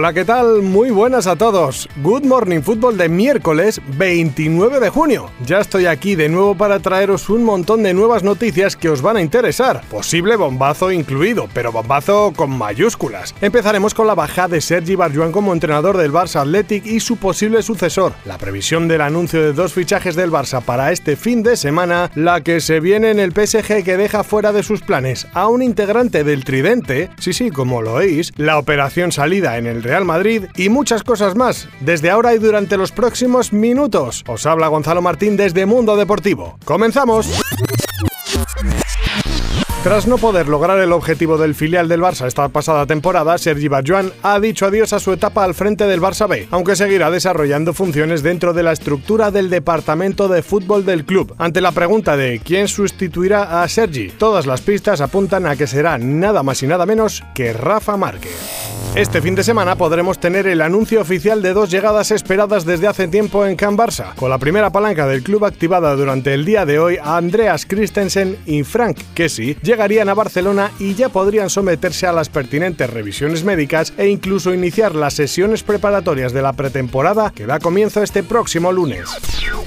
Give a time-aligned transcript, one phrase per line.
[0.00, 0.62] Hola, ¿qué tal?
[0.62, 1.86] Muy buenas a todos.
[2.02, 5.30] Good Morning Fútbol de miércoles 29 de junio.
[5.44, 9.18] Ya estoy aquí de nuevo para traeros un montón de nuevas noticias que os van
[9.18, 9.82] a interesar.
[9.90, 13.34] Posible bombazo incluido, pero bombazo con mayúsculas.
[13.42, 17.62] Empezaremos con la baja de Sergi Barjuan como entrenador del Barça Athletic y su posible
[17.62, 18.14] sucesor.
[18.24, 22.40] La previsión del anuncio de dos fichajes del Barça para este fin de semana, la
[22.40, 26.24] que se viene en el PSG que deja fuera de sus planes a un integrante
[26.24, 30.68] del Tridente, sí sí, como lo oís, la operación salida en el Real Madrid y
[30.68, 34.22] muchas cosas más, desde ahora y durante los próximos minutos.
[34.28, 36.56] Os habla Gonzalo Martín desde Mundo Deportivo.
[36.64, 37.28] ¡Comenzamos!
[39.82, 44.12] Tras no poder lograr el objetivo del filial del Barça esta pasada temporada, Sergi Barjuan
[44.22, 48.22] ha dicho adiós a su etapa al frente del Barça B, aunque seguirá desarrollando funciones
[48.22, 51.34] dentro de la estructura del departamento de fútbol del club.
[51.38, 55.96] Ante la pregunta de quién sustituirá a Sergi, todas las pistas apuntan a que será
[55.96, 58.36] nada más y nada menos que Rafa Márquez.
[58.96, 63.06] Este fin de semana podremos tener el anuncio oficial de dos llegadas esperadas desde hace
[63.06, 64.14] tiempo en Can Barça.
[64.16, 68.64] Con la primera palanca del club activada durante el día de hoy, Andreas Christensen y
[68.64, 74.08] Frank Kessie llegarían a Barcelona y ya podrían someterse a las pertinentes revisiones médicas e
[74.08, 79.08] incluso iniciar las sesiones preparatorias de la pretemporada que da comienzo este próximo lunes.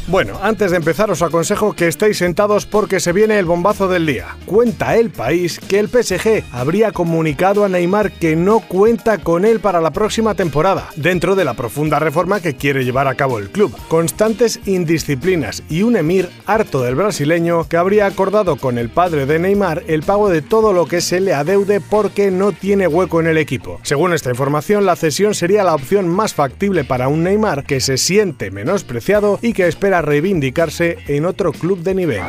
[0.07, 4.05] Bueno, antes de empezar os aconsejo que estéis sentados porque se viene el bombazo del
[4.05, 4.35] día.
[4.45, 9.61] Cuenta el país que el PSG habría comunicado a Neymar que no cuenta con él
[9.61, 13.49] para la próxima temporada, dentro de la profunda reforma que quiere llevar a cabo el
[13.49, 13.73] club.
[13.87, 19.39] Constantes indisciplinas y un emir harto del brasileño que habría acordado con el padre de
[19.39, 23.27] Neymar el pago de todo lo que se le adeude porque no tiene hueco en
[23.27, 23.79] el equipo.
[23.83, 27.97] Según esta información, la cesión sería la opción más factible para un Neymar que se
[27.97, 32.21] siente menospreciado y que espera reivindicarse en otro club de nivel.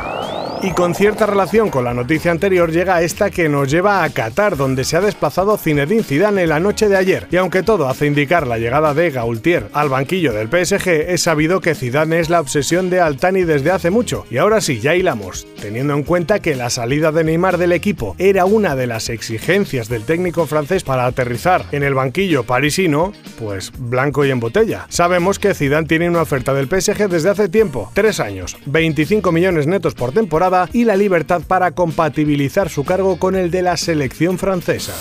[0.65, 4.57] Y con cierta relación con la noticia anterior llega esta que nos lleva a Qatar,
[4.57, 7.27] donde se ha desplazado Zinedine Zidane la noche de ayer.
[7.29, 11.61] Y aunque todo hace indicar la llegada de Gaultier al banquillo del PSG, es sabido
[11.61, 14.25] que Zidane es la obsesión de Altani desde hace mucho.
[14.31, 18.15] Y ahora sí, ya hilamos, teniendo en cuenta que la salida de Neymar del equipo
[18.17, 23.71] era una de las exigencias del técnico francés para aterrizar en el banquillo parisino, pues
[23.77, 24.85] blanco y en botella.
[24.89, 29.67] Sabemos que Zidane tiene una oferta del PSG desde hace tiempo, tres años, 25 millones
[29.67, 34.37] netos por temporada y la libertad para compatibilizar su cargo con el de la selección
[34.37, 34.93] francesa.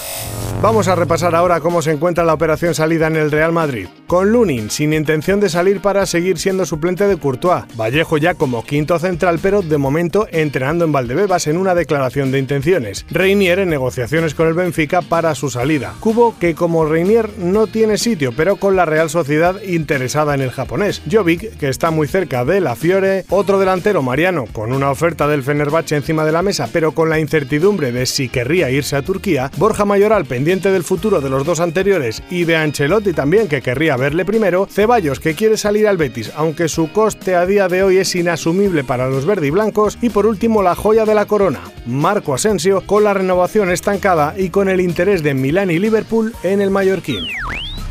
[0.62, 3.88] Vamos a repasar ahora cómo se encuentra la operación salida en el Real Madrid.
[4.06, 8.64] Con Lunin sin intención de salir para seguir siendo suplente de Courtois, Vallejo ya como
[8.64, 13.70] quinto central pero de momento entrenando en Valdebebas en una declaración de intenciones, Reinier en
[13.70, 18.56] negociaciones con el Benfica para su salida, Cubo que como Reinier no tiene sitio pero
[18.56, 22.76] con la Real Sociedad interesada en el japonés, Jovic que está muy cerca de la
[22.76, 27.08] Fiore, otro delantero Mariano con una oferta del Fenerbahce encima de la mesa pero con
[27.08, 31.44] la incertidumbre de si querría irse a Turquía, Borja Mayoral pendiente del futuro de los
[31.44, 32.22] dos anteriores.
[32.30, 36.68] Y de Ancelotti también, que querría verle primero, Ceballos, que quiere salir al Betis, aunque
[36.68, 40.74] su coste a día de hoy es inasumible para los verdiblancos, y por último la
[40.74, 45.34] joya de la corona, Marco Asensio, con la renovación estancada y con el interés de
[45.34, 47.24] Milán y Liverpool en el mallorquín.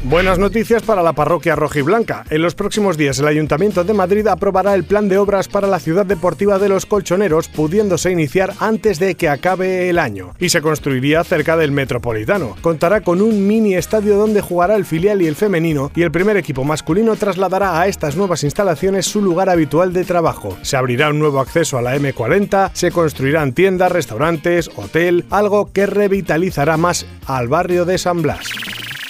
[0.06, 2.26] Buenas noticias para la parroquia rojiblanca.
[2.30, 5.80] En los próximos días el Ayuntamiento de Madrid aprobará el plan de obras para la
[5.80, 10.34] ciudad deportiva de los colchoneros, pudiéndose iniciar antes de que acabe el año.
[10.40, 12.58] Y se construiría cerca del Metropolitano.
[12.60, 16.36] Contará con un mini estadio donde jugará el filial y el femenino, y el primer
[16.36, 20.58] equipo masculino trasladará a estas nuevas instalaciones su lugar habitual de trabajo.
[20.64, 25.86] Se abrirá un nuevo acceso a la M40, se construirán tiendas, restaurantes, hotel, algo que
[25.86, 28.50] revitalizará más al barrio de San Blas.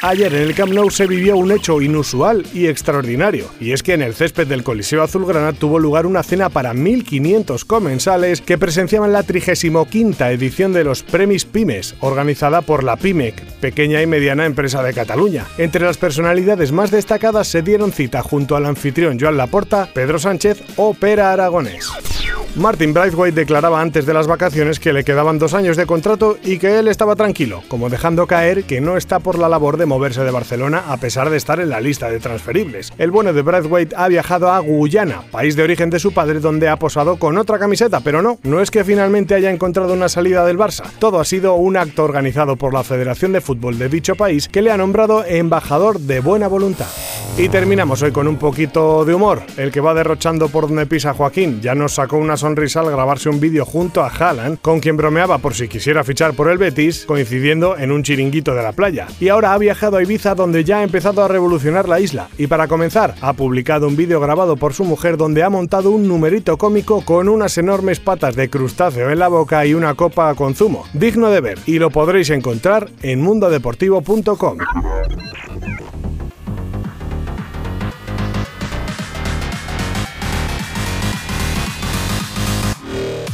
[0.06, 3.94] Ayer en el Camp Nou se vivió un hecho inusual y extraordinario, y es que
[3.94, 9.14] en el césped del Coliseo Azulgrana tuvo lugar una cena para 1.500 comensales que presenciaban
[9.14, 9.88] la 35
[10.28, 15.46] edición de los Premis Pymes, organizada por la PIMEC, pequeña y mediana empresa de Cataluña.
[15.58, 20.62] Entre las personalidades más destacadas se dieron cita junto al anfitrión Joan Laporta, Pedro Sánchez
[20.76, 22.13] o Pera Aragonés.
[22.56, 26.60] Martin Braithwaite declaraba antes de las vacaciones que le quedaban dos años de contrato y
[26.60, 30.24] que él estaba tranquilo, como dejando caer que no está por la labor de moverse
[30.24, 32.94] de Barcelona a pesar de estar en la lista de transferibles.
[33.00, 36.70] El bueno de Braithwaite ha viajado a Guyana, país de origen de su padre donde
[36.70, 40.46] ha posado con otra camiseta, pero no, no es que finalmente haya encontrado una salida
[40.46, 40.84] del Barça.
[41.00, 44.62] Todo ha sido un acto organizado por la Federación de Fútbol de dicho país que
[44.62, 46.88] le ha nombrado embajador de buena voluntad.
[47.36, 49.42] Y terminamos hoy con un poquito de humor.
[49.58, 53.28] El que va derrochando por donde pisa Joaquín ya nos sacó una sonrisa al grabarse
[53.28, 57.06] un vídeo junto a Haaland, con quien bromeaba por si quisiera fichar por el Betis,
[57.08, 59.08] coincidiendo en un chiringuito de la playa.
[59.20, 62.30] Y ahora ha viajado a Ibiza donde ya ha empezado a revolucionar la isla.
[62.38, 66.08] Y para comenzar, ha publicado un vídeo grabado por su mujer donde ha montado un
[66.08, 70.54] numerito cómico con unas enormes patas de crustáceo en la boca y una copa con
[70.54, 70.86] zumo.
[70.94, 71.60] Digno de ver.
[71.66, 74.60] Y lo podréis encontrar en mundodeportivo.com.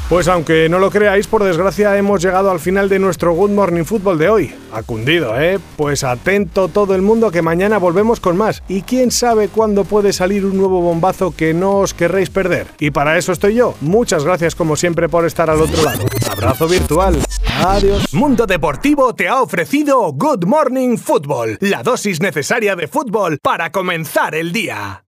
[0.09, 3.83] Pues aunque no lo creáis, por desgracia hemos llegado al final de nuestro Good Morning
[3.83, 4.55] Football de hoy.
[4.73, 5.59] Ha cundido, ¿eh?
[5.77, 8.63] Pues atento todo el mundo que mañana volvemos con más.
[8.67, 12.65] Y quién sabe cuándo puede salir un nuevo bombazo que no os querréis perder.
[12.79, 13.75] Y para eso estoy yo.
[13.81, 16.05] Muchas gracias como siempre por estar al otro lado.
[16.31, 17.15] Abrazo virtual.
[17.63, 18.11] Adiós.
[18.11, 24.33] Mundo Deportivo te ha ofrecido Good Morning Football, la dosis necesaria de fútbol para comenzar
[24.33, 25.03] el día.